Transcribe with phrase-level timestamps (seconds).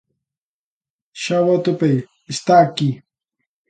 [1.21, 1.97] Xa o atopei,
[2.33, 2.89] está aquí.